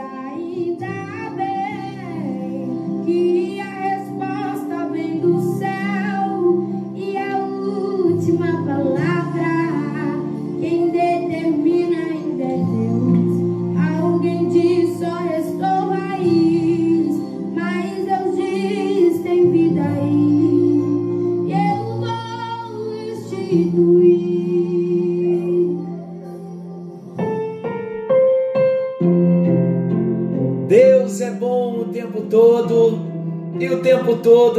ainda 0.00 1.30
bem 1.36 1.59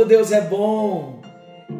Deus 0.05 0.31
é 0.31 0.41
bom. 0.41 1.19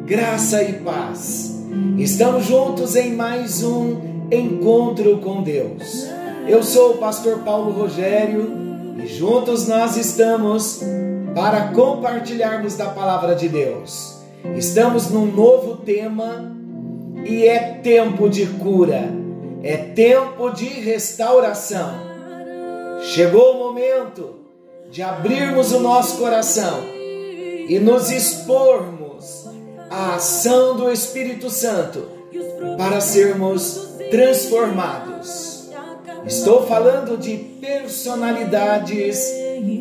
Graça 0.04 0.62
e 0.62 0.74
paz. 0.74 1.54
Estamos 1.98 2.46
juntos 2.46 2.96
em 2.96 3.14
mais 3.14 3.62
um 3.62 4.26
encontro 4.30 5.18
com 5.18 5.42
Deus. 5.42 6.06
Eu 6.46 6.62
sou 6.62 6.92
o 6.92 6.98
pastor 6.98 7.38
Paulo 7.40 7.72
Rogério 7.72 8.52
e 9.02 9.06
juntos 9.06 9.66
nós 9.66 9.96
estamos 9.96 10.80
para 11.34 11.68
compartilharmos 11.68 12.76
da 12.76 12.86
palavra 12.86 13.34
de 13.34 13.48
Deus. 13.48 14.18
Estamos 14.56 15.10
num 15.10 15.26
novo 15.26 15.76
tema 15.76 16.54
e 17.24 17.46
é 17.46 17.80
tempo 17.82 18.28
de 18.28 18.46
cura, 18.46 19.10
é 19.62 19.76
tempo 19.76 20.50
de 20.50 20.66
restauração. 20.66 21.90
Chegou 23.02 23.54
o 23.54 23.58
momento 23.58 24.36
de 24.90 25.02
abrirmos 25.02 25.72
o 25.72 25.80
nosso 25.80 26.18
coração 26.18 27.01
e 27.68 27.78
nos 27.78 28.10
expormos 28.10 29.46
à 29.90 30.16
ação 30.16 30.76
do 30.76 30.90
Espírito 30.90 31.50
Santo 31.50 32.08
para 32.76 33.00
sermos 33.00 33.88
transformados. 34.10 35.70
Estou 36.26 36.66
falando 36.66 37.16
de 37.18 37.36
personalidades 37.60 39.26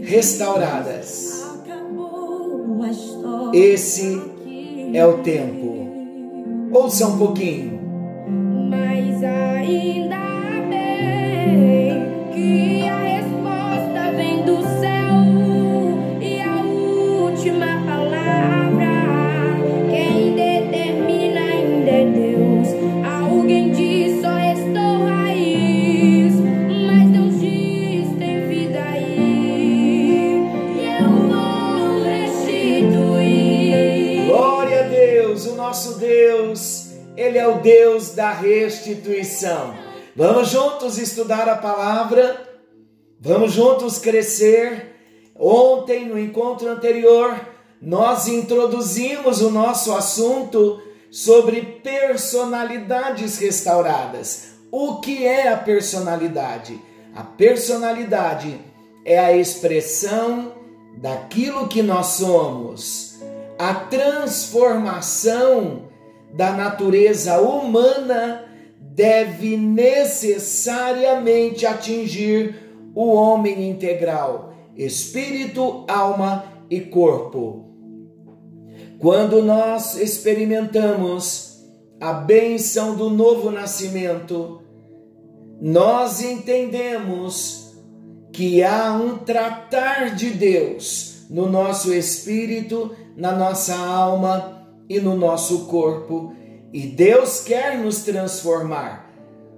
restauradas. 0.04 1.42
Esse 3.54 4.22
é 4.94 5.06
o 5.06 5.20
tempo. 5.20 5.90
Ouça 6.74 7.08
um 7.08 7.18
pouquinho. 7.18 7.81
Deus 37.62 38.12
da 38.12 38.32
restituição. 38.32 39.74
Vamos 40.16 40.50
juntos 40.50 40.98
estudar 40.98 41.48
a 41.48 41.56
palavra, 41.56 42.50
vamos 43.20 43.54
juntos 43.54 43.98
crescer. 43.98 44.90
Ontem, 45.36 46.06
no 46.06 46.20
encontro 46.20 46.70
anterior, 46.70 47.40
nós 47.82 48.28
introduzimos 48.28 49.42
o 49.42 49.50
nosso 49.50 49.94
assunto 49.94 50.82
sobre 51.10 51.80
personalidades 51.84 53.38
restauradas. 53.38 54.52
O 54.72 55.00
que 55.00 55.26
é 55.26 55.50
a 55.50 55.58
personalidade? 55.58 56.80
A 57.16 57.24
personalidade 57.24 58.60
é 59.04 59.20
a 59.20 59.36
expressão 59.36 60.54
daquilo 60.98 61.68
que 61.68 61.82
nós 61.82 62.06
somos, 62.08 63.20
a 63.58 63.74
transformação 63.74 65.90
da 66.34 66.52
natureza 66.52 67.40
humana 67.40 68.44
deve 68.80 69.58
necessariamente 69.58 71.66
atingir 71.66 72.56
o 72.94 73.14
homem 73.14 73.70
integral, 73.70 74.54
espírito, 74.76 75.86
alma 75.88 76.44
e 76.70 76.82
corpo. 76.82 77.72
Quando 79.00 79.42
nós 79.42 79.96
experimentamos 79.96 81.64
a 82.00 82.14
bênção 82.14 82.96
do 82.96 83.10
novo 83.10 83.50
nascimento, 83.50 84.62
nós 85.60 86.22
entendemos 86.22 87.74
que 88.32 88.64
há 88.64 88.94
um 88.94 89.18
tratar 89.18 90.16
de 90.16 90.30
Deus 90.30 91.26
no 91.30 91.50
nosso 91.50 91.92
espírito, 91.94 92.96
na 93.16 93.32
nossa 93.32 93.76
alma 93.76 94.61
e 94.92 95.00
no 95.00 95.16
nosso 95.16 95.68
corpo, 95.68 96.34
e 96.74 96.86
Deus 96.86 97.40
quer 97.40 97.78
nos 97.78 98.00
transformar. 98.04 99.10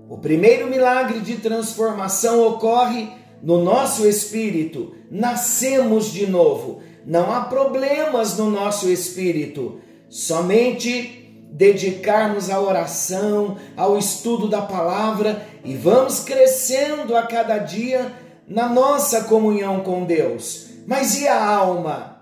O 0.07 0.15
primeiro 0.19 0.67
milagre 0.67 1.21
de 1.21 1.37
transformação 1.37 2.45
ocorre 2.45 3.09
no 3.41 3.63
nosso 3.63 4.07
espírito, 4.07 4.93
nascemos 5.09 6.13
de 6.13 6.27
novo. 6.27 6.83
Não 7.03 7.33
há 7.33 7.41
problemas 7.41 8.37
no 8.37 8.51
nosso 8.51 8.91
espírito, 8.91 9.79
somente 10.07 11.47
dedicarmos 11.51 12.51
à 12.51 12.61
oração, 12.61 13.57
ao 13.75 13.97
estudo 13.97 14.47
da 14.47 14.61
palavra 14.61 15.47
e 15.65 15.73
vamos 15.73 16.19
crescendo 16.19 17.17
a 17.17 17.23
cada 17.23 17.57
dia 17.57 18.13
na 18.47 18.69
nossa 18.69 19.23
comunhão 19.23 19.81
com 19.81 20.05
Deus. 20.05 20.67
Mas 20.85 21.19
e 21.19 21.27
a 21.27 21.43
alma? 21.43 22.21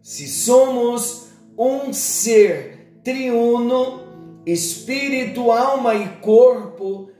Se 0.00 0.28
somos 0.28 1.21
um 1.56 1.92
ser 1.92 3.00
triuno, 3.02 4.00
espírito, 4.46 5.50
alma 5.50 5.94
e 5.94 6.08
corpo, 6.20 7.10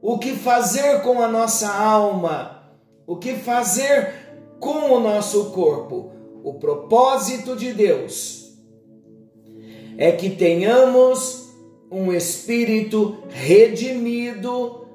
o 0.00 0.18
que 0.18 0.32
fazer 0.32 1.02
com 1.02 1.20
a 1.20 1.28
nossa 1.28 1.68
alma? 1.68 2.62
O 3.06 3.16
que 3.16 3.34
fazer 3.34 4.14
com 4.60 4.92
o 4.92 5.00
nosso 5.00 5.50
corpo? 5.50 6.12
O 6.44 6.54
propósito 6.54 7.56
de 7.56 7.72
Deus 7.72 8.56
é 9.98 10.12
que 10.12 10.30
tenhamos 10.30 11.50
um 11.90 12.12
espírito 12.12 13.18
redimido, 13.28 14.86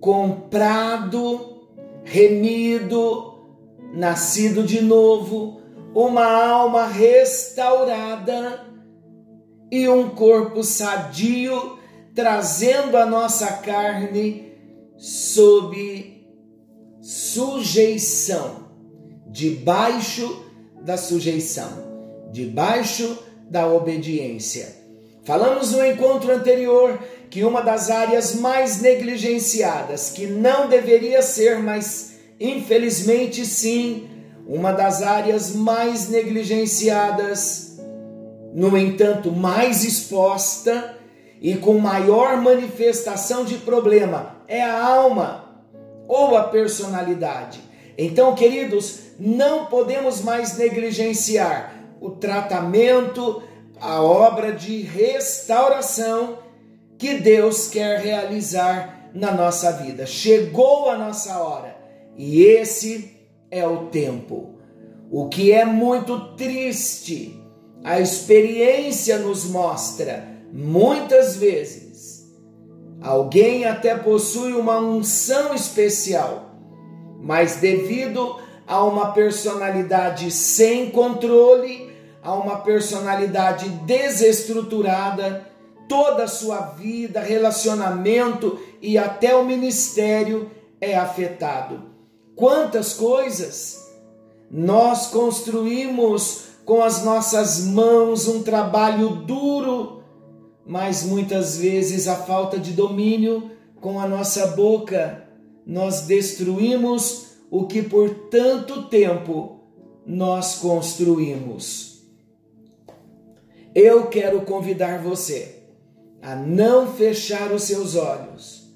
comprado, 0.00 1.58
remido, 2.04 3.34
nascido 3.92 4.62
de 4.62 4.80
novo, 4.80 5.57
uma 6.00 6.26
alma 6.26 6.86
restaurada 6.86 8.64
e 9.68 9.88
um 9.88 10.10
corpo 10.10 10.62
sadio, 10.62 11.76
trazendo 12.14 12.96
a 12.96 13.04
nossa 13.04 13.54
carne 13.54 14.52
sob 14.96 16.24
sujeição, 17.02 18.68
debaixo 19.26 20.46
da 20.82 20.96
sujeição, 20.96 22.28
debaixo 22.30 23.18
da 23.50 23.66
obediência. 23.66 24.76
Falamos 25.24 25.72
no 25.72 25.84
encontro 25.84 26.32
anterior 26.32 26.96
que 27.28 27.42
uma 27.42 27.60
das 27.60 27.90
áreas 27.90 28.36
mais 28.36 28.80
negligenciadas, 28.80 30.10
que 30.10 30.28
não 30.28 30.68
deveria 30.68 31.22
ser, 31.22 31.58
mas 31.58 32.12
infelizmente 32.38 33.44
sim, 33.44 34.17
uma 34.48 34.72
das 34.72 35.02
áreas 35.02 35.54
mais 35.54 36.08
negligenciadas, 36.08 37.78
no 38.54 38.76
entanto, 38.78 39.30
mais 39.30 39.84
exposta 39.84 40.96
e 41.38 41.54
com 41.56 41.78
maior 41.78 42.38
manifestação 42.38 43.44
de 43.44 43.58
problema 43.58 44.36
é 44.48 44.62
a 44.62 44.82
alma 44.82 45.44
ou 46.08 46.34
a 46.34 46.44
personalidade. 46.44 47.60
Então, 47.98 48.34
queridos, 48.34 49.00
não 49.20 49.66
podemos 49.66 50.22
mais 50.22 50.56
negligenciar 50.56 51.74
o 52.00 52.10
tratamento, 52.10 53.42
a 53.78 54.02
obra 54.02 54.52
de 54.52 54.80
restauração 54.80 56.38
que 56.96 57.18
Deus 57.18 57.68
quer 57.68 58.00
realizar 58.00 59.10
na 59.12 59.30
nossa 59.30 59.72
vida. 59.72 60.06
Chegou 60.06 60.88
a 60.88 60.96
nossa 60.96 61.38
hora 61.38 61.76
e 62.16 62.42
esse 62.42 63.17
é 63.50 63.66
o 63.66 63.86
tempo. 63.86 64.54
O 65.10 65.28
que 65.28 65.52
é 65.52 65.64
muito 65.64 66.34
triste, 66.34 67.42
a 67.82 67.98
experiência 68.00 69.18
nos 69.18 69.44
mostra 69.44 70.28
muitas 70.52 71.36
vezes. 71.36 72.28
Alguém 73.00 73.64
até 73.64 73.96
possui 73.96 74.52
uma 74.52 74.78
unção 74.78 75.54
especial, 75.54 76.54
mas 77.20 77.56
devido 77.56 78.36
a 78.66 78.84
uma 78.84 79.12
personalidade 79.12 80.30
sem 80.30 80.90
controle, 80.90 81.90
a 82.22 82.34
uma 82.34 82.58
personalidade 82.58 83.68
desestruturada, 83.86 85.48
toda 85.88 86.24
a 86.24 86.28
sua 86.28 86.60
vida, 86.60 87.20
relacionamento 87.20 88.58
e 88.82 88.98
até 88.98 89.34
o 89.34 89.44
ministério 89.44 90.50
é 90.80 90.96
afetado. 90.96 91.87
Quantas 92.38 92.92
coisas 92.92 93.84
nós 94.48 95.08
construímos 95.08 96.44
com 96.64 96.80
as 96.80 97.02
nossas 97.02 97.64
mãos 97.64 98.28
um 98.28 98.44
trabalho 98.44 99.08
duro, 99.26 100.04
mas 100.64 101.02
muitas 101.02 101.58
vezes 101.58 102.06
a 102.06 102.14
falta 102.14 102.56
de 102.56 102.74
domínio 102.74 103.50
com 103.80 103.98
a 103.98 104.06
nossa 104.06 104.46
boca 104.48 105.28
nós 105.66 106.02
destruímos 106.02 107.38
o 107.50 107.66
que 107.66 107.82
por 107.82 108.08
tanto 108.30 108.84
tempo 108.84 109.58
nós 110.06 110.60
construímos. 110.60 112.04
Eu 113.74 114.06
quero 114.06 114.42
convidar 114.42 115.02
você 115.02 115.56
a 116.22 116.36
não 116.36 116.86
fechar 116.86 117.50
os 117.50 117.64
seus 117.64 117.96
olhos 117.96 118.72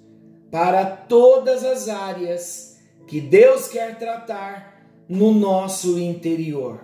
para 0.51 0.85
todas 0.85 1.63
as 1.63 1.89
áreas 1.89 2.72
que 3.13 3.21
Deus 3.21 3.69
quer 3.69 3.99
tratar 3.99 4.87
no 5.07 5.35
nosso 5.35 5.99
interior. 5.99 6.81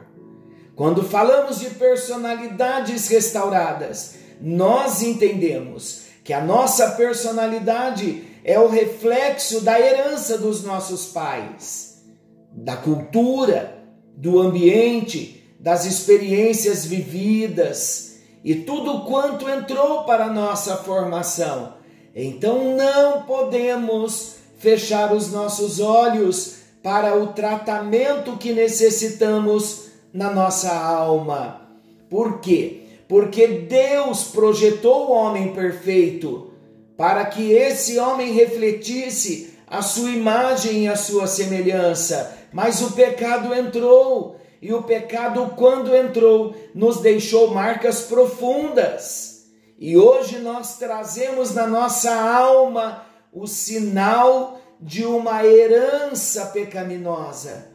Quando 0.76 1.02
falamos 1.02 1.58
de 1.58 1.70
personalidades 1.70 3.08
restauradas, 3.08 4.16
nós 4.38 5.00
entendemos 5.00 6.02
que 6.22 6.34
a 6.34 6.44
nossa 6.44 6.90
personalidade 6.90 8.24
é 8.44 8.60
o 8.60 8.68
reflexo 8.68 9.62
da 9.62 9.80
herança 9.80 10.36
dos 10.36 10.62
nossos 10.62 11.06
pais, 11.06 12.04
da 12.52 12.76
cultura, 12.76 13.82
do 14.14 14.38
ambiente, 14.38 15.56
das 15.58 15.86
experiências 15.86 16.84
vividas 16.84 18.18
e 18.44 18.54
tudo 18.54 19.06
quanto 19.06 19.48
entrou 19.48 20.04
para 20.04 20.26
a 20.26 20.30
nossa 20.30 20.76
formação. 20.76 21.78
Então 22.14 22.76
não 22.76 23.22
podemos 23.22 24.37
fechar 24.58 25.14
os 25.14 25.32
nossos 25.32 25.80
olhos 25.80 26.56
para 26.82 27.16
o 27.16 27.28
tratamento 27.28 28.36
que 28.36 28.52
necessitamos 28.52 29.86
na 30.12 30.30
nossa 30.30 30.74
alma. 30.74 31.62
Por 32.10 32.40
quê? 32.40 32.82
Porque 33.08 33.46
Deus 33.46 34.24
projetou 34.24 35.08
o 35.08 35.12
homem 35.12 35.52
perfeito 35.54 36.52
para 36.96 37.24
que 37.26 37.52
esse 37.52 37.98
homem 37.98 38.32
refletisse 38.32 39.54
a 39.66 39.82
sua 39.82 40.10
imagem 40.10 40.84
e 40.84 40.88
a 40.88 40.96
sua 40.96 41.26
semelhança. 41.26 42.36
Mas 42.52 42.82
o 42.82 42.92
pecado 42.92 43.54
entrou, 43.54 44.36
e 44.60 44.72
o 44.72 44.82
pecado, 44.82 45.52
quando 45.56 45.94
entrou, 45.94 46.54
nos 46.74 47.00
deixou 47.00 47.54
marcas 47.54 48.00
profundas. 48.02 49.44
E 49.78 49.96
hoje 49.96 50.40
nós 50.40 50.76
trazemos 50.78 51.54
na 51.54 51.66
nossa 51.66 52.12
alma 52.12 53.06
o 53.32 53.46
sinal 53.46 54.60
de 54.80 55.04
uma 55.04 55.44
herança 55.44 56.46
pecaminosa. 56.46 57.68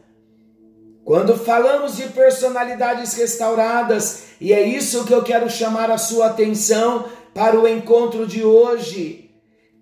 Quando 1.04 1.36
falamos 1.36 1.96
de 1.96 2.08
personalidades 2.08 3.14
restauradas, 3.14 4.24
e 4.40 4.52
é 4.52 4.62
isso 4.62 5.04
que 5.04 5.12
eu 5.12 5.22
quero 5.22 5.50
chamar 5.50 5.90
a 5.90 5.98
sua 5.98 6.26
atenção, 6.26 7.04
para 7.34 7.58
o 7.58 7.68
encontro 7.68 8.26
de 8.26 8.44
hoje. 8.44 9.30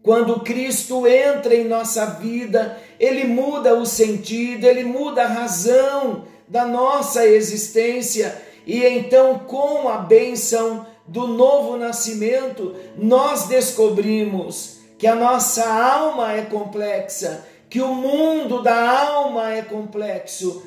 Quando 0.03 0.41
Cristo 0.41 1.07
entra 1.07 1.55
em 1.55 1.69
nossa 1.69 2.07
vida, 2.07 2.77
ele 2.99 3.25
muda 3.25 3.75
o 3.75 3.87
sentido, 3.87 4.65
ele 4.65 4.83
muda 4.83 5.23
a 5.23 5.29
razão 5.29 6.25
da 6.49 6.67
nossa 6.67 7.25
existência, 7.27 8.43
e 8.67 8.85
então, 8.85 9.41
com 9.41 9.89
a 9.89 9.99
bênção 9.99 10.87
do 11.07 11.27
novo 11.27 11.77
nascimento, 11.77 12.75
nós 12.97 13.45
descobrimos 13.45 14.82
que 15.03 15.07
a 15.09 15.17
nossa 15.17 15.69
alma 15.69 16.33
é 16.33 16.43
complexa, 16.43 17.45
que 17.69 17.81
o 17.81 17.93
mundo 17.93 18.63
da 18.63 19.01
alma 19.01 19.53
é 19.53 19.61
complexo 19.61 20.65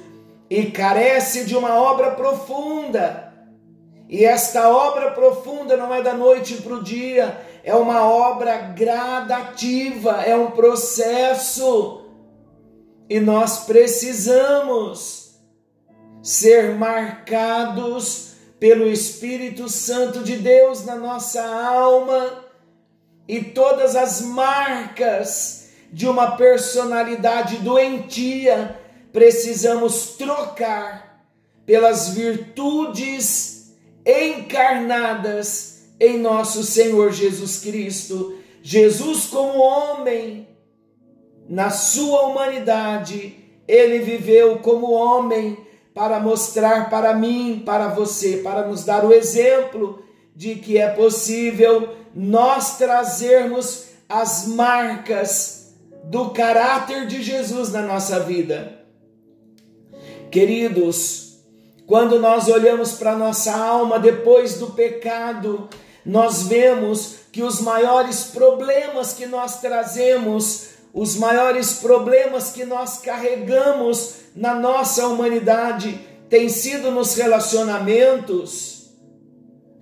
e 0.50 0.66
carece 0.66 1.46
de 1.46 1.56
uma 1.56 1.76
obra 1.76 2.12
profunda 2.12 3.34
e 4.10 4.26
esta 4.26 4.68
obra 4.68 5.12
profunda 5.12 5.78
não 5.78 5.94
é 5.94 6.02
da 6.02 6.14
noite 6.14 6.56
para 6.56 6.74
o 6.74 6.84
dia, 6.84 7.40
é 7.64 7.74
uma 7.74 8.06
obra 8.06 8.58
gradativa, 8.58 10.22
é 10.26 10.36
um 10.36 10.52
processo. 10.52 12.02
E 13.10 13.22
nós 13.22 13.60
precisamos 13.60 15.40
ser 16.22 16.76
marcados 16.76 18.34
pelo 18.60 18.86
Espírito 18.86 19.70
Santo 19.70 20.20
de 20.20 20.36
Deus 20.36 20.84
na 20.84 20.98
nossa 20.98 21.42
alma 21.42 22.45
e 23.28 23.42
todas 23.42 23.96
as 23.96 24.22
marcas 24.22 25.70
de 25.92 26.08
uma 26.08 26.36
personalidade 26.36 27.58
doentia 27.58 28.80
precisamos 29.12 30.16
trocar 30.18 31.26
pelas 31.66 32.10
virtudes 32.10 33.74
encarnadas 34.06 35.86
em 36.00 36.20
nosso 36.20 36.64
Senhor 36.64 37.12
Jesus 37.12 37.60
Cristo. 37.62 38.38
Jesus, 38.62 39.26
como 39.28 39.58
homem, 39.58 40.48
na 41.48 41.70
sua 41.70 42.24
humanidade, 42.24 43.38
ele 43.68 44.00
viveu 44.00 44.60
como 44.60 44.92
homem 44.92 45.58
para 45.94 46.20
mostrar 46.20 46.90
para 46.90 47.14
mim, 47.14 47.64
para 47.66 47.88
você, 47.88 48.38
para 48.38 48.68
nos 48.68 48.84
dar 48.84 49.06
o 49.06 49.14
exemplo 49.14 50.04
de 50.36 50.56
que 50.56 50.78
é 50.78 50.90
possível 50.90 51.96
nós 52.16 52.78
trazermos 52.78 53.88
as 54.08 54.48
marcas 54.48 55.74
do 56.06 56.30
caráter 56.30 57.08
de 57.08 57.22
Jesus 57.22 57.74
na 57.74 57.82
nossa 57.82 58.22
vida. 58.22 58.80
Queridos, 60.32 61.40
quando 61.86 62.20
nós 62.20 62.48
olhamos 62.48 62.94
para 62.94 63.18
nossa 63.18 63.54
alma 63.54 64.00
depois 64.00 64.56
do 64.56 64.68
pecado, 64.68 65.68
nós 66.06 66.44
vemos 66.44 67.16
que 67.32 67.44
os 67.44 67.60
maiores 67.60 68.26
problemas 68.26 69.14
que 69.14 69.26
nós 69.26 69.60
trazemos, 69.60 70.70
os 70.94 71.18
maiores 71.18 71.74
problemas 71.74 72.52
que 72.52 72.64
nós 72.64 73.00
carregamos 73.00 74.16
na 74.36 74.56
nossa 74.56 75.08
humanidade, 75.08 76.00
têm 76.30 76.48
sido 76.48 76.92
nos 76.92 77.16
relacionamentos, 77.16 78.90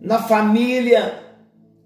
na 0.01 0.21
família, 0.23 1.22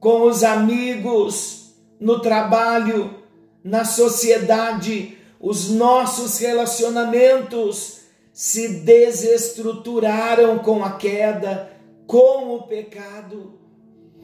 com 0.08 0.22
os 0.22 0.42
amigos, 0.42 1.74
no 2.00 2.22
trabalho, 2.22 3.14
na 3.62 3.84
sociedade, 3.84 5.18
os 5.38 5.70
nossos 5.70 6.38
relacionamentos 6.38 8.04
se 8.32 8.70
desestruturaram 8.70 10.60
com 10.60 10.82
a 10.82 10.92
queda, 10.92 11.74
com 12.08 12.56
o 12.56 12.64
pecado. 12.64 13.60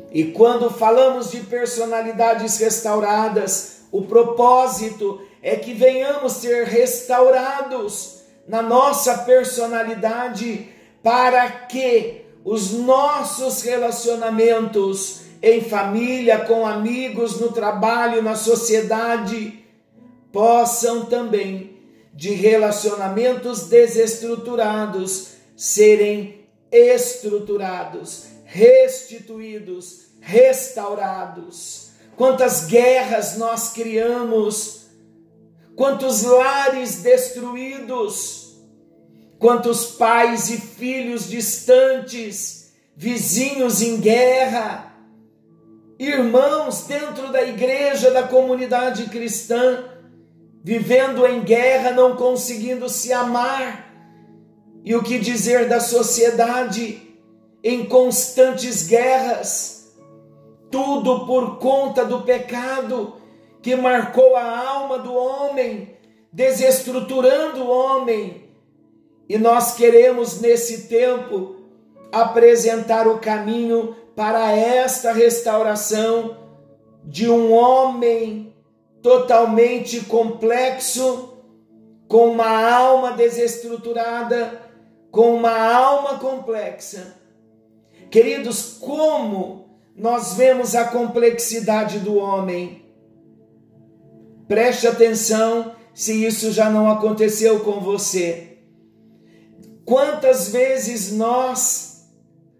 E 0.10 0.24
quando 0.32 0.70
falamos 0.70 1.32
de 1.32 1.42
personalidades 1.42 2.58
restauradas, 2.60 3.82
o 3.92 4.04
propósito 4.04 5.20
é 5.42 5.58
que 5.58 5.74
venhamos 5.74 6.32
ser 6.32 6.66
restaurados 6.66 8.22
na 8.48 8.62
nossa 8.62 9.18
personalidade 9.18 10.70
para 11.04 11.46
que 11.52 12.22
os 12.46 12.72
nossos 12.72 13.62
relacionamentos 13.64 15.24
em 15.44 15.62
família, 15.62 16.40
com 16.46 16.66
amigos, 16.66 17.38
no 17.38 17.52
trabalho, 17.52 18.22
na 18.22 18.34
sociedade, 18.34 19.60
possam 20.32 21.04
também 21.08 21.82
de 22.14 22.32
relacionamentos 22.32 23.64
desestruturados 23.64 25.34
serem 25.54 26.48
estruturados, 26.72 28.28
restituídos, 28.46 30.14
restaurados. 30.22 31.90
Quantas 32.16 32.66
guerras 32.66 33.38
nós 33.38 33.74
criamos, 33.74 34.86
quantos 35.76 36.24
lares 36.24 37.02
destruídos, 37.02 38.56
quantos 39.38 39.88
pais 39.88 40.50
e 40.50 40.58
filhos 40.58 41.30
distantes, 41.30 42.72
vizinhos 42.96 43.82
em 43.82 44.00
guerra, 44.00 44.93
irmãos 46.00 46.86
dentro 46.86 47.32
da 47.32 47.42
igreja, 47.44 48.12
da 48.12 48.24
comunidade 48.24 49.06
cristã 49.10 49.86
vivendo 50.64 51.28
em 51.28 51.42
guerra, 51.42 51.92
não 51.92 52.16
conseguindo 52.16 52.88
se 52.88 53.12
amar. 53.12 53.92
E 54.86 54.96
o 54.96 55.04
que 55.04 55.20
dizer 55.20 55.68
da 55.68 55.80
sociedade 55.80 57.02
em 57.62 57.86
constantes 57.86 58.88
guerras? 58.88 59.94
Tudo 60.72 61.26
por 61.26 61.60
conta 61.60 62.06
do 62.06 62.22
pecado 62.22 63.18
que 63.62 63.76
marcou 63.76 64.36
a 64.36 64.68
alma 64.68 65.00
do 65.00 65.14
homem, 65.14 65.98
desestruturando 66.32 67.64
o 67.64 67.70
homem. 67.70 68.50
E 69.28 69.38
nós 69.38 69.76
queremos 69.76 70.42
nesse 70.42 70.88
tempo 70.88 71.56
apresentar 72.12 73.08
o 73.08 73.20
caminho 73.20 73.96
para 74.16 74.52
esta 74.52 75.12
restauração 75.12 76.38
de 77.04 77.30
um 77.30 77.52
homem 77.52 78.56
totalmente 79.02 80.02
complexo, 80.02 81.34
com 82.08 82.30
uma 82.30 82.72
alma 82.72 83.12
desestruturada, 83.14 84.62
com 85.12 85.36
uma 85.36 85.58
alma 85.58 86.20
complexa. 86.20 87.16
Queridos, 88.10 88.78
como 88.80 89.80
nós 89.96 90.34
vemos 90.34 90.76
a 90.76 90.86
complexidade 90.86 92.00
do 92.00 92.16
homem? 92.18 92.86
Preste 94.48 94.88
atenção 94.88 95.76
se 95.94 96.26
isso 96.26 96.52
já 96.52 96.70
não 96.70 96.90
aconteceu 96.90 97.60
com 97.62 97.80
você. 97.80 98.58
Quantas 99.86 100.50
vezes 100.50 101.12
nós 101.12 101.93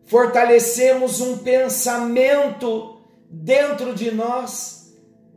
fortalecemos 0.06 1.22
um 1.22 1.38
pensamento 1.38 3.02
dentro 3.30 3.94
de 3.94 4.12
nós, 4.12 4.94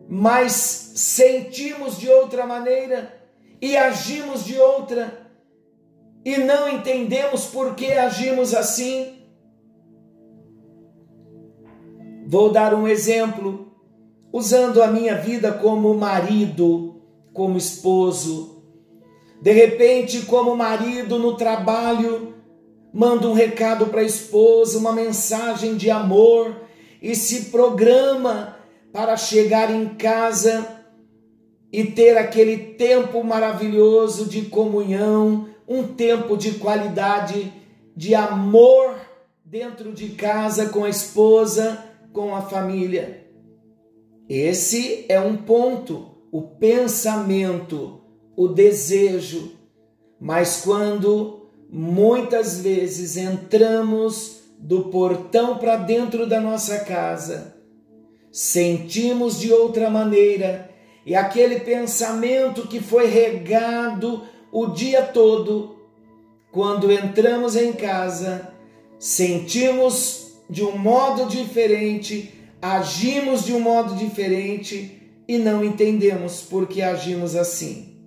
mas 0.09 0.53
sentimos 0.95 1.99
de 1.99 2.09
outra 2.09 2.47
maneira 2.47 3.15
e 3.61 3.77
agimos 3.77 4.45
de 4.45 4.59
outra 4.59 5.27
e 6.25 6.39
não 6.39 6.69
entendemos 6.69 7.47
por 7.47 7.75
que 7.75 7.93
agimos 7.93 8.53
assim? 8.53 9.17
Vou 12.27 12.51
dar 12.51 12.75
um 12.75 12.89
exemplo, 12.89 13.73
usando 14.33 14.83
a 14.83 14.89
minha 14.89 15.15
vida 15.15 15.53
como 15.53 15.95
marido, 15.95 17.01
como 17.33 17.57
esposo. 17.57 18.65
De 19.41 19.53
repente, 19.53 20.23
como 20.23 20.57
marido 20.57 21.17
no 21.19 21.37
trabalho, 21.37 22.35
manda 22.97 23.29
um 23.29 23.35
recado 23.35 23.89
para 23.89 24.01
a 24.01 24.05
esposa, 24.05 24.79
uma 24.79 24.91
mensagem 24.91 25.77
de 25.77 25.91
amor 25.91 26.63
e 27.03 27.15
se 27.15 27.51
programa 27.51 28.57
para 28.91 29.19
chegar 29.19 29.71
em 29.71 29.89
casa 29.97 30.67
e 31.71 31.85
ter 31.85 32.17
aquele 32.17 32.57
tempo 32.57 33.23
maravilhoso 33.23 34.25
de 34.25 34.47
comunhão, 34.47 35.47
um 35.69 35.83
tempo 35.83 36.39
de 36.39 36.53
qualidade, 36.53 37.53
de 37.95 38.15
amor 38.15 38.95
dentro 39.45 39.93
de 39.93 40.09
casa 40.13 40.71
com 40.71 40.83
a 40.83 40.89
esposa, 40.89 41.85
com 42.15 42.35
a 42.35 42.41
família. 42.41 43.27
Esse 44.27 45.05
é 45.11 45.21
um 45.21 45.37
ponto, 45.37 46.13
o 46.33 46.41
pensamento, 46.41 48.01
o 48.35 48.49
desejo. 48.49 49.53
Mas 50.19 50.63
quando 50.65 51.46
muitas 51.71 52.61
vezes 52.61 53.17
entramos 53.17 54.43
do 54.59 54.85
portão 54.85 55.59
para 55.59 55.77
dentro 55.77 56.27
da 56.27 56.41
nossa 56.41 56.81
casa, 56.81 57.57
sentimos 58.33 59.39
de 59.39 59.53
outra 59.53 59.91
maneira 59.91 60.71
e 61.05 61.15
aquele 61.15 61.61
pensamento 61.61 62.67
que 62.67 62.81
foi 62.81 63.07
regado 63.07 64.25
o 64.51 64.67
dia 64.67 65.03
todo, 65.03 65.77
quando 66.51 66.91
entramos 66.91 67.55
em 67.55 67.73
casa, 67.73 68.53
sentimos 68.99 70.35
de 70.49 70.65
um 70.65 70.79
modo 70.79 71.27
diferente, 71.27 72.33
agimos 72.63 73.45
de 73.45 73.53
um 73.53 73.61
modo 73.61 73.95
diferente 73.95 75.13
e 75.29 75.39
não 75.39 75.65
entendemos 75.65 76.43
por 76.43 76.67
que 76.67 76.81
agimos 76.81 77.37
assim. 77.37 77.99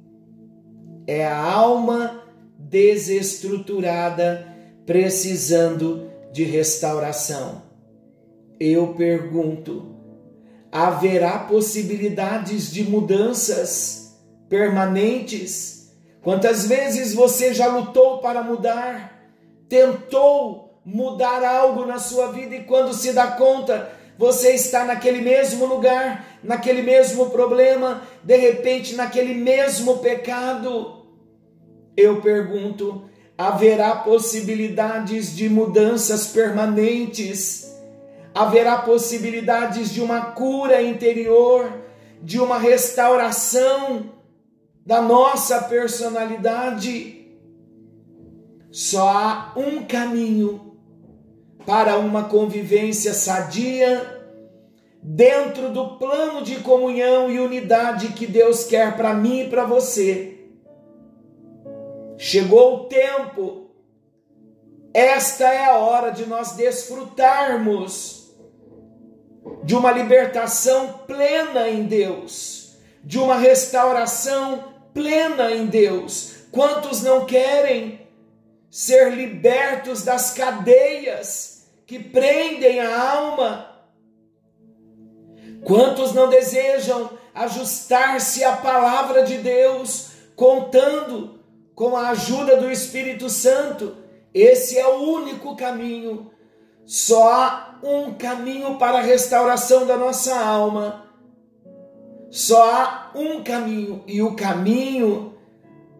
É 1.05 1.25
a 1.25 1.41
alma 1.41 2.18
desestruturada 2.59 4.45
precisando 4.85 6.11
de 6.33 6.43
restauração. 6.43 7.63
Eu 8.59 8.93
pergunto: 8.95 9.95
haverá 10.69 11.39
possibilidades 11.39 12.69
de 12.69 12.83
mudanças 12.83 14.19
permanentes? 14.49 15.93
Quantas 16.21 16.67
vezes 16.67 17.13
você 17.13 17.53
já 17.53 17.67
lutou 17.67 18.17
para 18.17 18.43
mudar, 18.43 19.31
tentou 19.69 20.81
mudar 20.83 21.43
algo 21.45 21.85
na 21.85 21.97
sua 21.97 22.31
vida 22.31 22.55
e 22.55 22.63
quando 22.63 22.93
se 22.93 23.13
dá 23.13 23.27
conta, 23.27 23.89
você 24.17 24.53
está 24.53 24.83
naquele 24.83 25.21
mesmo 25.21 25.65
lugar, 25.65 26.39
naquele 26.43 26.81
mesmo 26.81 27.29
problema, 27.29 28.01
de 28.21 28.35
repente 28.35 28.95
naquele 28.95 29.33
mesmo 29.33 29.99
pecado? 29.99 30.98
Eu 31.95 32.21
pergunto: 32.21 33.09
haverá 33.37 33.95
possibilidades 33.95 35.35
de 35.35 35.49
mudanças 35.49 36.27
permanentes? 36.27 37.73
Haverá 38.33 38.77
possibilidades 38.79 39.91
de 39.91 40.01
uma 40.01 40.31
cura 40.31 40.81
interior, 40.81 41.71
de 42.21 42.39
uma 42.39 42.57
restauração 42.57 44.11
da 44.85 45.01
nossa 45.01 45.63
personalidade? 45.63 47.27
Só 48.71 49.09
há 49.09 49.53
um 49.55 49.83
caminho 49.83 50.77
para 51.65 51.97
uma 51.97 52.25
convivência 52.25 53.13
sadia 53.13 54.19
dentro 55.01 55.69
do 55.71 55.97
plano 55.97 56.41
de 56.43 56.57
comunhão 56.57 57.31
e 57.31 57.39
unidade 57.39 58.09
que 58.09 58.27
Deus 58.27 58.63
quer 58.65 58.95
para 58.95 59.13
mim 59.13 59.41
e 59.41 59.49
para 59.49 59.65
você. 59.65 60.38
Chegou 62.21 62.75
o 62.75 62.83
tempo, 62.89 63.71
esta 64.93 65.45
é 65.45 65.63
a 65.63 65.77
hora 65.77 66.11
de 66.11 66.25
nós 66.25 66.51
desfrutarmos 66.51 68.35
de 69.63 69.73
uma 69.73 69.89
libertação 69.89 70.99
plena 71.07 71.69
em 71.69 71.85
Deus, 71.85 72.75
de 73.01 73.17
uma 73.17 73.37
restauração 73.37 74.73
plena 74.93 75.49
em 75.49 75.67
Deus. 75.67 76.33
Quantos 76.51 77.01
não 77.03 77.25
querem 77.25 78.05
ser 78.69 79.13
libertos 79.13 80.03
das 80.03 80.33
cadeias 80.33 81.69
que 81.85 81.99
prendem 81.99 82.81
a 82.81 83.11
alma? 83.13 83.81
Quantos 85.63 86.13
não 86.13 86.27
desejam 86.27 87.17
ajustar-se 87.33 88.43
à 88.43 88.57
palavra 88.57 89.23
de 89.23 89.37
Deus, 89.37 90.09
contando 90.35 91.38
com 91.79 91.95
a 91.95 92.09
ajuda 92.09 92.57
do 92.57 92.69
Espírito 92.69 93.29
Santo? 93.29 93.95
Esse 94.33 94.77
é 94.77 94.85
o 94.85 95.01
único 95.01 95.55
caminho. 95.55 96.29
Só 96.85 97.31
há 97.31 97.79
um 97.81 98.13
caminho 98.15 98.77
para 98.77 98.97
a 98.97 99.01
restauração 99.01 99.87
da 99.87 99.95
nossa 99.95 100.37
alma. 100.37 101.05
Só 102.29 102.69
há 102.69 103.11
um 103.15 103.41
caminho, 103.41 104.03
e 104.05 104.21
o 104.21 104.35
caminho 104.35 105.35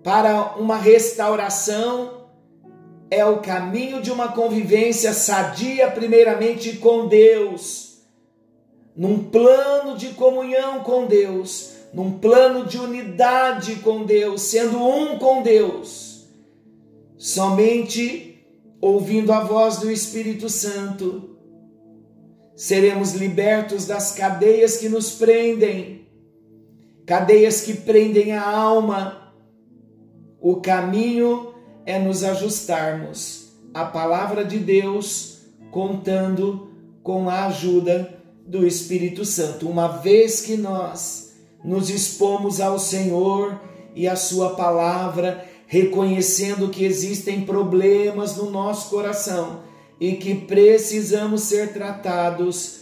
para 0.03 0.57
uma 0.57 0.75
restauração 0.75 2.25
é 3.09 3.24
o 3.24 3.39
caminho 3.39 4.01
de 4.01 4.12
uma 4.12 4.33
convivência 4.33 5.13
sadia, 5.13 5.89
primeiramente 5.89 6.74
com 6.75 7.07
Deus, 7.07 8.03
num 8.93 9.24
plano 9.29 9.98
de 9.98 10.09
comunhão 10.09 10.81
com 10.81 11.05
Deus, 11.05 11.69
num 11.93 12.19
plano 12.19 12.65
de 12.65 12.77
unidade 12.77 13.77
com 13.77 14.05
Deus, 14.05 14.43
sendo 14.43 14.77
um 14.77 15.17
com 15.17 15.41
Deus, 15.41 16.27
somente 17.17 18.46
ouvindo 18.79 19.34
a 19.34 19.43
voz 19.43 19.77
do 19.77 19.91
Espírito 19.91 20.50
Santo, 20.50 21.38
seremos 22.55 23.13
libertos 23.13 23.86
das 23.86 24.12
cadeias 24.12 24.77
que 24.77 24.89
nos 24.89 25.12
prendem, 25.12 26.08
cadeias 27.05 27.62
que 27.62 27.74
prendem 27.74 28.34
a 28.34 28.48
alma. 28.48 29.34
O 30.39 30.58
caminho 30.58 31.53
é 31.86 32.00
nos 32.00 32.24
ajustarmos 32.24 33.51
à 33.74 33.86
palavra 33.86 34.46
de 34.46 34.58
Deus, 34.58 35.41
contando 35.72 36.69
com 37.01 37.29
a 37.29 37.48
ajuda 37.48 38.13
do 38.46 38.65
Espírito 38.65 39.25
Santo. 39.25 39.67
Uma 39.67 39.88
vez 39.88 40.41
que 40.41 40.55
nós 40.55 41.28
nos 41.63 41.89
expomos 41.89 42.62
ao 42.62 42.80
Senhor 42.80 43.60
e 43.96 44.08
à 44.08 44.16
Sua 44.16 44.51
palavra, 44.51 45.46
reconhecendo 45.68 46.70
que 46.70 46.84
existem 46.84 47.42
problemas 47.42 48.38
no 48.38 48.50
nosso 48.50 48.89
coração 48.89 49.62
e 50.00 50.13
que 50.13 50.34
precisamos 50.34 51.42
ser 51.44 51.74
tratados, 51.74 52.80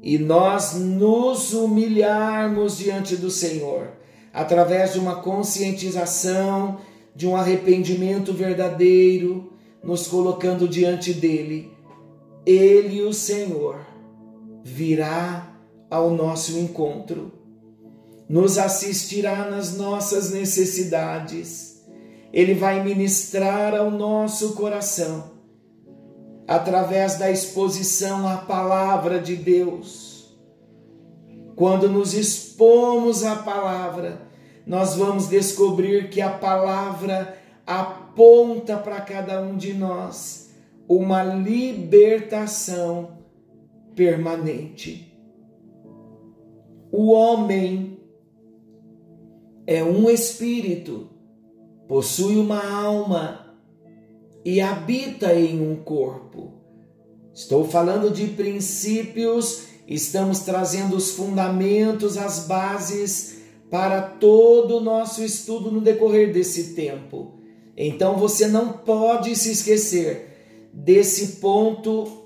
e 0.00 0.18
nós 0.18 0.74
nos 0.74 1.52
humilharmos 1.52 2.78
diante 2.78 3.16
do 3.16 3.30
Senhor, 3.30 3.90
através 4.32 4.94
de 4.94 4.98
uma 4.98 5.16
conscientização, 5.16 6.78
de 7.14 7.26
um 7.26 7.36
arrependimento 7.36 8.32
verdadeiro, 8.32 9.52
nos 9.82 10.06
colocando 10.06 10.68
diante 10.68 11.12
dele, 11.12 11.70
ele, 12.46 13.02
o 13.02 13.12
Senhor, 13.12 13.80
virá 14.64 15.54
ao 15.90 16.10
nosso 16.10 16.58
encontro 16.58 17.41
nos 18.32 18.56
assistirá 18.56 19.50
nas 19.50 19.76
nossas 19.76 20.30
necessidades, 20.30 21.84
Ele 22.32 22.54
vai 22.54 22.82
ministrar 22.82 23.74
ao 23.74 23.90
nosso 23.90 24.54
coração, 24.54 25.32
através 26.48 27.18
da 27.18 27.30
exposição 27.30 28.26
à 28.26 28.38
palavra 28.38 29.20
de 29.20 29.36
Deus. 29.36 30.34
Quando 31.54 31.90
nos 31.90 32.14
expomos 32.14 33.22
à 33.22 33.36
palavra, 33.36 34.22
nós 34.66 34.94
vamos 34.96 35.28
descobrir 35.28 36.08
que 36.08 36.22
a 36.22 36.30
palavra 36.30 37.36
aponta 37.66 38.78
para 38.78 39.02
cada 39.02 39.42
um 39.42 39.58
de 39.58 39.74
nós 39.74 40.48
uma 40.88 41.22
libertação 41.22 43.18
permanente. 43.94 45.14
O 46.90 47.10
homem 47.10 47.92
é 49.72 49.82
um 49.82 50.10
espírito, 50.10 51.08
possui 51.88 52.36
uma 52.36 52.62
alma 52.62 53.56
e 54.44 54.60
habita 54.60 55.34
em 55.34 55.66
um 55.66 55.76
corpo. 55.76 56.52
Estou 57.32 57.64
falando 57.64 58.10
de 58.10 58.26
princípios, 58.26 59.62
estamos 59.88 60.40
trazendo 60.40 60.94
os 60.94 61.12
fundamentos, 61.12 62.18
as 62.18 62.46
bases 62.46 63.38
para 63.70 64.02
todo 64.02 64.76
o 64.76 64.80
nosso 64.80 65.24
estudo 65.24 65.70
no 65.70 65.80
decorrer 65.80 66.34
desse 66.34 66.74
tempo. 66.74 67.38
Então 67.74 68.18
você 68.18 68.46
não 68.48 68.74
pode 68.74 69.34
se 69.34 69.52
esquecer 69.52 70.68
desse 70.70 71.40
ponto 71.40 72.20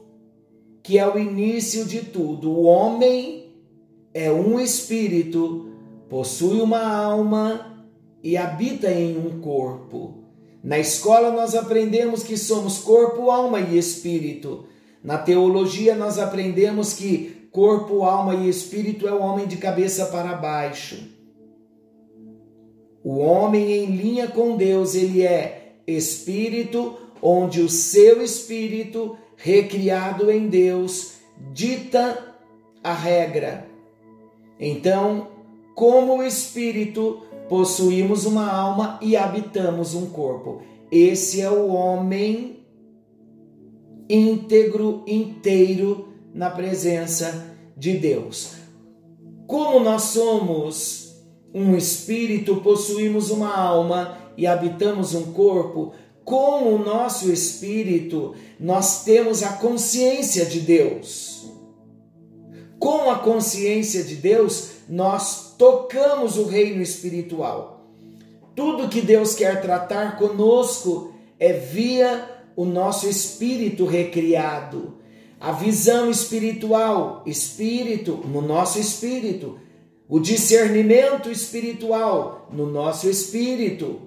que 0.82 0.98
é 0.98 1.06
o 1.06 1.16
início 1.16 1.84
de 1.84 2.00
tudo. 2.00 2.50
O 2.50 2.62
homem 2.64 3.52
é 4.12 4.32
um 4.32 4.58
espírito 4.58 5.65
possui 6.08 6.60
uma 6.60 6.86
alma 6.86 7.84
e 8.22 8.36
habita 8.36 8.90
em 8.90 9.16
um 9.16 9.40
corpo. 9.40 10.24
Na 10.62 10.78
escola 10.78 11.30
nós 11.30 11.54
aprendemos 11.54 12.22
que 12.22 12.36
somos 12.36 12.78
corpo, 12.78 13.30
alma 13.30 13.60
e 13.60 13.78
espírito. 13.78 14.66
Na 15.02 15.16
teologia 15.16 15.94
nós 15.94 16.18
aprendemos 16.18 16.92
que 16.92 17.48
corpo, 17.52 18.02
alma 18.02 18.34
e 18.34 18.48
espírito 18.48 19.06
é 19.06 19.12
o 19.12 19.20
homem 19.20 19.46
de 19.46 19.56
cabeça 19.56 20.06
para 20.06 20.34
baixo. 20.34 21.14
O 23.04 23.18
homem 23.18 23.72
em 23.72 23.96
linha 23.96 24.26
com 24.26 24.56
Deus, 24.56 24.96
ele 24.96 25.22
é 25.22 25.76
espírito, 25.86 26.98
onde 27.22 27.60
o 27.62 27.68
seu 27.68 28.20
espírito, 28.20 29.16
recriado 29.36 30.28
em 30.28 30.48
Deus, 30.48 31.12
dita 31.52 32.34
a 32.82 32.92
regra. 32.92 33.68
Então, 34.58 35.28
como 35.76 36.22
espírito, 36.22 37.20
possuímos 37.50 38.24
uma 38.24 38.50
alma 38.50 38.98
e 39.02 39.14
habitamos 39.14 39.94
um 39.94 40.06
corpo. 40.06 40.62
Esse 40.90 41.42
é 41.42 41.50
o 41.50 41.68
homem 41.68 42.64
íntegro, 44.08 45.04
inteiro 45.06 46.08
na 46.32 46.48
presença 46.48 47.54
de 47.76 47.92
Deus. 47.92 48.52
Como 49.46 49.78
nós 49.78 50.02
somos 50.02 51.14
um 51.52 51.76
espírito, 51.76 52.56
possuímos 52.56 53.30
uma 53.30 53.54
alma 53.54 54.16
e 54.34 54.46
habitamos 54.46 55.14
um 55.14 55.30
corpo, 55.32 55.92
com 56.24 56.74
o 56.74 56.78
nosso 56.78 57.30
espírito, 57.30 58.34
nós 58.58 59.04
temos 59.04 59.42
a 59.42 59.52
consciência 59.52 60.46
de 60.46 60.60
Deus. 60.60 61.35
Com 62.86 63.10
a 63.10 63.18
consciência 63.18 64.04
de 64.04 64.14
Deus, 64.14 64.68
nós 64.88 65.56
tocamos 65.58 66.38
o 66.38 66.44
reino 66.44 66.80
espiritual. 66.80 67.84
Tudo 68.54 68.88
que 68.88 69.00
Deus 69.00 69.34
quer 69.34 69.60
tratar 69.60 70.16
conosco 70.16 71.12
é 71.36 71.52
via 71.52 72.44
o 72.54 72.64
nosso 72.64 73.08
espírito 73.08 73.86
recriado. 73.86 74.98
A 75.40 75.50
visão 75.50 76.08
espiritual, 76.08 77.24
espírito 77.26 78.20
no 78.24 78.40
nosso 78.40 78.78
espírito. 78.78 79.58
O 80.08 80.20
discernimento 80.20 81.28
espiritual 81.28 82.48
no 82.52 82.70
nosso 82.70 83.10
espírito. 83.10 84.02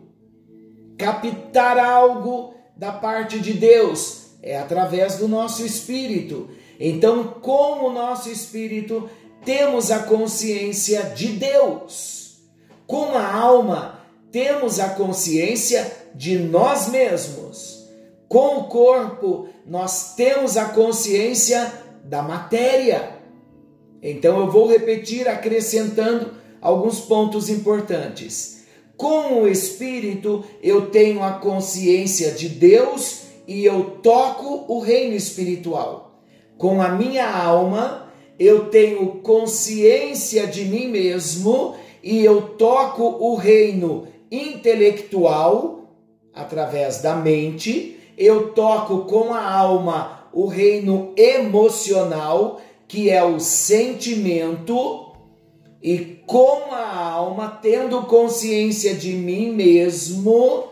Captar 0.97 1.77
algo 1.77 2.53
da 2.77 2.93
parte 2.93 3.39
de 3.39 3.51
Deus 3.51 4.27
é 4.41 4.57
através 4.57 5.17
do 5.17 5.27
nosso 5.27 5.65
espírito. 5.65 6.47
Então, 6.79 7.25
com 7.41 7.85
o 7.85 7.91
nosso 7.91 8.29
espírito, 8.29 9.09
temos 9.43 9.91
a 9.91 9.99
consciência 9.99 11.03
de 11.15 11.27
Deus. 11.27 12.37
Com 12.87 13.17
a 13.17 13.33
alma, 13.33 13.99
temos 14.31 14.79
a 14.79 14.89
consciência 14.89 15.91
de 16.15 16.37
nós 16.37 16.89
mesmos. 16.89 17.87
Com 18.27 18.59
o 18.59 18.63
corpo, 18.65 19.49
nós 19.65 20.15
temos 20.15 20.55
a 20.55 20.65
consciência 20.65 21.71
da 22.03 22.21
matéria. 22.21 23.17
Então 24.01 24.39
eu 24.39 24.51
vou 24.51 24.67
repetir 24.67 25.27
acrescentando 25.27 26.33
alguns 26.61 26.99
pontos 26.99 27.49
importantes. 27.49 28.63
Com 28.95 29.41
o 29.41 29.47
espírito, 29.47 30.43
eu 30.61 30.89
tenho 30.89 31.23
a 31.23 31.33
consciência 31.33 32.31
de 32.31 32.49
Deus 32.49 33.21
e 33.47 33.65
eu 33.65 33.97
toco 34.03 34.65
o 34.67 34.79
reino 34.79 35.15
espiritual. 35.15 36.08
Com 36.59 36.81
a 36.81 36.89
minha 36.89 37.25
alma, 37.25 38.11
eu 38.37 38.65
tenho 38.65 39.21
consciência 39.23 40.45
de 40.45 40.65
mim 40.65 40.89
mesmo 40.89 41.75
e 42.03 42.21
eu 42.21 42.41
toco 42.57 43.01
o 43.01 43.35
reino 43.35 44.09
intelectual 44.29 45.85
através 46.33 47.01
da 47.01 47.15
mente, 47.15 47.97
eu 48.17 48.51
toco 48.51 49.05
com 49.05 49.33
a 49.33 49.49
alma 49.49 50.27
o 50.33 50.47
reino 50.47 51.13
emocional, 51.15 52.59
que 52.89 53.09
é 53.09 53.23
o 53.23 53.39
sentimento, 53.39 55.13
e 55.81 56.19
com 56.27 56.73
a 56.73 57.09
alma, 57.09 57.57
tendo 57.61 58.01
consciência 58.01 58.93
de 58.93 59.13
mim 59.13 59.53
mesmo, 59.53 60.65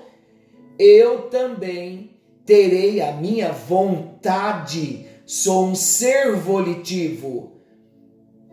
eu 0.78 1.30
também 1.30 2.10
terei 2.46 3.00
a 3.00 3.14
minha 3.14 3.54
vontade. 3.54 5.07
Sou 5.28 5.68
um 5.68 5.76
ser 5.76 6.36
volitivo 6.36 7.58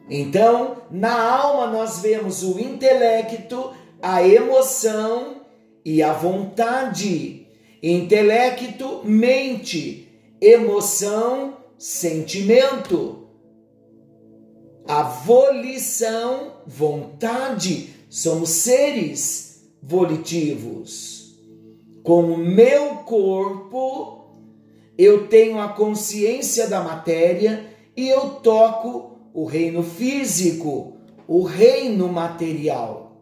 então, 0.08 0.82
na 0.90 1.14
alma 1.14 1.66
nós 1.66 2.00
vemos 2.00 2.42
o 2.42 2.58
intelecto, 2.58 3.72
a 4.02 4.26
emoção 4.26 5.40
e 5.84 6.02
a 6.02 6.12
vontade. 6.12 7.46
Intelecto, 7.82 9.00
mente, 9.04 10.08
emoção, 10.40 11.56
sentimento. 11.78 13.28
A 14.86 15.02
volição, 15.02 16.58
vontade, 16.66 17.94
somos 18.10 18.50
seres 18.50 19.66
volitivos. 19.82 21.40
Com 22.02 22.24
o 22.24 22.36
meu 22.36 22.96
corpo, 22.96 24.23
eu 24.96 25.26
tenho 25.26 25.60
a 25.60 25.68
consciência 25.68 26.68
da 26.68 26.80
matéria 26.80 27.66
e 27.96 28.08
eu 28.08 28.30
toco 28.42 29.18
o 29.32 29.44
reino 29.44 29.82
físico, 29.82 30.96
o 31.26 31.42
reino 31.42 32.08
material. 32.08 33.20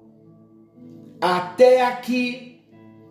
Até 1.20 1.82
aqui, 1.82 2.61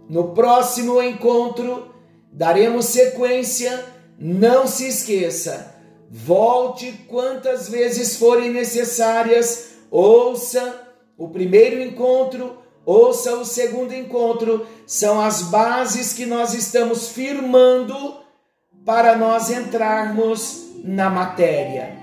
no 0.07 0.33
próximo 0.33 1.01
encontro, 1.01 1.93
daremos 2.31 2.85
sequência. 2.85 3.85
Não 4.19 4.67
se 4.67 4.87
esqueça, 4.87 5.75
volte 6.07 6.91
quantas 7.07 7.67
vezes 7.67 8.17
forem 8.17 8.51
necessárias, 8.51 9.77
ouça 9.89 10.87
o 11.17 11.29
primeiro 11.29 11.81
encontro, 11.81 12.57
ouça 12.85 13.33
o 13.35 13.43
segundo 13.43 13.95
encontro, 13.95 14.67
são 14.85 15.19
as 15.19 15.41
bases 15.43 16.13
que 16.13 16.27
nós 16.27 16.53
estamos 16.53 17.07
firmando 17.07 18.20
para 18.85 19.15
nós 19.15 19.49
entrarmos 19.51 20.71
na 20.83 21.09
matéria. 21.09 21.97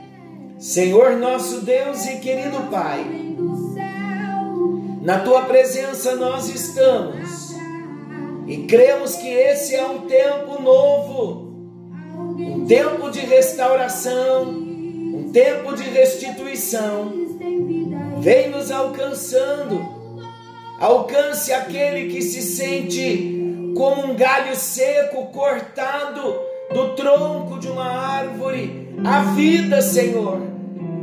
Senhor 0.58 1.16
nosso 1.16 1.62
Deus 1.62 2.06
e 2.06 2.16
querido 2.18 2.68
Pai, 2.70 3.04
na 5.02 5.20
tua 5.20 5.42
presença 5.42 6.14
nós 6.16 6.48
estamos 6.48 7.56
e 8.46 8.64
cremos 8.66 9.16
que 9.16 9.28
esse 9.28 9.74
é 9.74 9.84
um 9.84 10.00
tempo 10.00 10.62
novo, 10.62 11.52
um 12.38 12.64
tempo 12.66 13.10
de 13.10 13.20
restauração, 13.20 14.48
um 14.48 15.30
tempo 15.32 15.74
de 15.74 15.82
restituição. 15.82 17.12
Vem 18.20 18.50
nos 18.50 18.70
alcançando, 18.70 19.80
alcance 20.80 21.52
aquele 21.52 22.12
que 22.12 22.22
se 22.22 22.42
sente 22.42 23.72
como 23.76 24.06
um 24.06 24.16
galho 24.16 24.56
seco 24.56 25.26
cortado 25.26 26.47
do 26.72 26.94
tronco 26.94 27.58
de 27.58 27.68
uma 27.68 27.86
árvore 27.86 28.88
a 29.04 29.20
vida, 29.34 29.80
Senhor. 29.80 30.40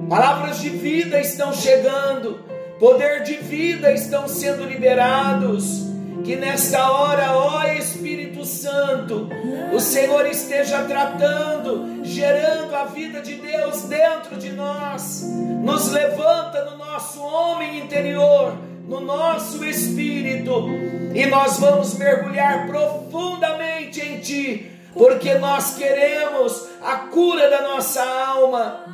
Palavras 0.09 0.59
de 0.59 0.69
vida 0.69 1.19
estão 1.19 1.53
chegando, 1.53 2.39
poder 2.79 3.23
de 3.23 3.35
vida 3.35 3.91
estão 3.91 4.27
sendo 4.27 4.65
liberados. 4.65 5.85
Que 6.23 6.35
nesta 6.35 6.91
hora, 6.91 7.37
ó 7.37 7.63
Espírito 7.73 8.45
Santo, 8.45 9.29
o 9.71 9.79
Senhor 9.79 10.25
esteja 10.25 10.83
tratando, 10.83 12.03
gerando 12.03 12.75
a 12.75 12.85
vida 12.85 13.21
de 13.21 13.35
Deus 13.35 13.83
dentro 13.83 14.35
de 14.37 14.51
nós, 14.51 15.23
nos 15.63 15.91
levanta 15.91 16.65
no 16.65 16.77
nosso 16.77 17.21
homem 17.21 17.79
interior, 17.79 18.57
no 18.87 19.01
nosso 19.01 19.63
espírito, 19.63 20.67
e 21.13 21.25
nós 21.27 21.59
vamos 21.59 21.95
mergulhar 21.95 22.67
profundamente 22.67 24.01
em 24.01 24.19
Ti, 24.19 24.71
porque 24.95 25.35
nós 25.35 25.75
queremos 25.75 26.67
a 26.81 26.95
cura 26.95 27.49
da 27.49 27.61
nossa 27.61 28.01
alma, 28.01 28.85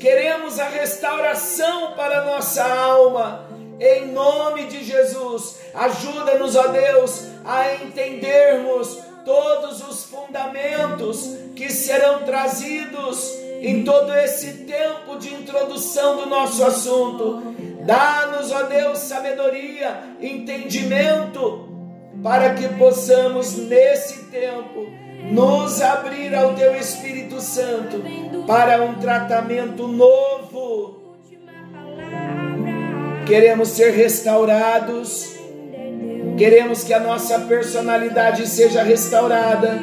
queremos 0.00 0.58
a 0.58 0.68
restauração 0.68 1.92
para 1.92 2.20
a 2.20 2.24
nossa 2.24 2.64
alma 2.64 3.50
em 3.80 4.12
nome 4.12 4.66
de 4.66 4.84
Jesus. 4.84 5.58
Ajuda-nos, 5.74 6.54
ó 6.54 6.68
Deus, 6.68 7.26
a 7.44 7.74
entendermos 7.74 8.98
todos 9.24 9.86
os 9.86 10.04
fundamentos 10.04 11.36
que 11.56 11.70
serão 11.70 12.22
trazidos 12.24 13.34
em 13.60 13.82
todo 13.84 14.14
esse 14.14 14.64
tempo 14.64 15.18
de 15.18 15.34
introdução 15.34 16.16
do 16.16 16.26
nosso 16.26 16.64
assunto. 16.64 17.42
Dá-nos, 17.84 18.52
ó 18.52 18.62
Deus, 18.64 18.98
sabedoria, 18.98 20.00
entendimento, 20.20 21.68
para 22.22 22.54
que 22.54 22.68
possamos, 22.68 23.56
nesse 23.56 24.24
tempo, 24.26 24.86
nos 25.30 25.80
abrir 25.80 26.34
ao 26.34 26.54
Teu 26.54 26.74
Espírito 26.76 27.40
Santo 27.40 28.02
para 28.46 28.82
um 28.82 28.94
tratamento 28.94 29.86
novo. 29.86 30.98
Queremos 33.26 33.68
ser 33.68 33.92
restaurados, 33.92 35.36
queremos 36.36 36.82
que 36.82 36.92
a 36.92 36.98
nossa 36.98 37.38
personalidade 37.40 38.46
seja 38.48 38.82
restaurada, 38.82 39.80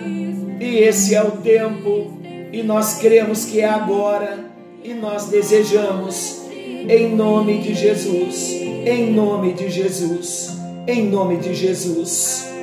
e 0.59 0.79
esse 0.79 1.15
é 1.15 1.23
o 1.23 1.31
tempo, 1.31 2.19
e 2.51 2.61
nós 2.63 2.95
cremos 2.95 3.45
que 3.45 3.61
é 3.61 3.69
agora, 3.69 4.39
e 4.83 4.93
nós 4.93 5.25
desejamos, 5.25 6.41
em 6.51 7.15
nome 7.15 7.59
de 7.59 7.73
Jesus, 7.73 8.51
em 8.85 9.11
nome 9.11 9.53
de 9.53 9.69
Jesus, 9.69 10.57
em 10.87 11.05
nome 11.05 11.37
de 11.37 11.53
Jesus. 11.53 12.56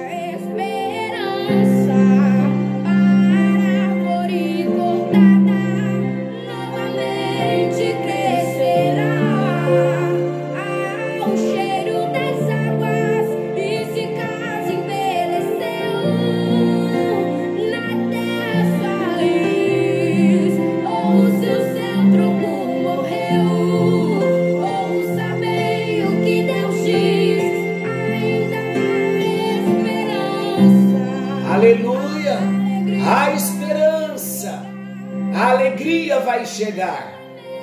Chegar. 36.55 37.13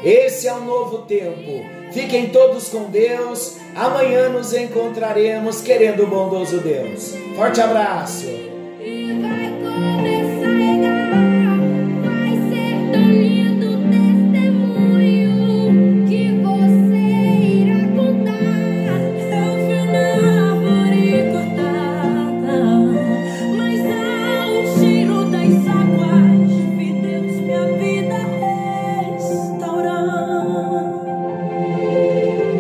Esse 0.04 0.48
é 0.48 0.54
o 0.54 0.62
novo 0.62 1.00
tempo. 1.00 1.66
Fiquem 1.92 2.30
todos 2.30 2.70
com 2.70 2.84
Deus. 2.86 3.58
Amanhã 3.76 4.30
nos 4.30 4.54
encontraremos, 4.54 5.62
querendo 5.62 6.04
o 6.04 6.08
bondoso 6.08 6.60
Deus. 6.60 7.16
Forte 7.36 7.62
abraço. 7.62 8.51